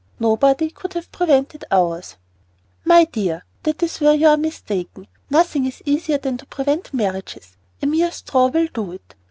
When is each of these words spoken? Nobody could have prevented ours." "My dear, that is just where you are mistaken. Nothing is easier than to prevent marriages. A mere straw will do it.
Nobody 0.19 0.71
could 0.71 0.93
have 0.95 1.11
prevented 1.11 1.63
ours." 1.69 2.15
"My 2.83 3.05
dear, 3.05 3.45
that 3.61 3.83
is 3.83 3.91
just 3.91 4.01
where 4.01 4.15
you 4.15 4.29
are 4.29 4.35
mistaken. 4.35 5.05
Nothing 5.29 5.67
is 5.67 5.83
easier 5.85 6.17
than 6.17 6.37
to 6.37 6.47
prevent 6.47 6.91
marriages. 6.91 7.55
A 7.83 7.85
mere 7.85 8.09
straw 8.11 8.47
will 8.47 8.67
do 8.73 8.93
it. 8.93 9.13